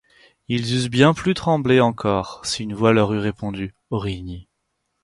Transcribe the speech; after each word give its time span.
Ils 0.47 0.73
eussent 0.75 0.89
bien 0.89 1.13
plus 1.13 1.35
tremblé 1.35 1.79
encore 1.79 2.41
si 2.43 2.63
une 2.63 2.73
voix 2.73 2.91
leur 2.91 3.13
eût 3.13 3.19
répondu: 3.19 3.75
Aurigny. 3.91 4.47